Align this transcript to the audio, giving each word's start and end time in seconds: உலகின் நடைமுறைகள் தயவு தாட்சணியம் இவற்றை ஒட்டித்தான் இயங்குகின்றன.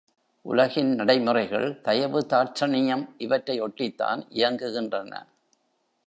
உலகின் 0.45 0.95
நடைமுறைகள் 0.95 1.81
தயவு 1.81 2.21
தாட்சணியம் 2.29 3.07
இவற்றை 3.17 3.61
ஒட்டித்தான் 3.61 4.21
இயங்குகின்றன. 4.29 5.13